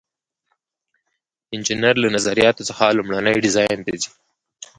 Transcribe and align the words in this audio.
انجینر 1.53 1.95
له 2.03 2.07
نظریاتو 2.15 2.67
څخه 2.69 2.95
لومړني 2.97 3.35
ډیزاین 3.43 3.79
ته 3.85 3.93
ځي. 4.01 4.09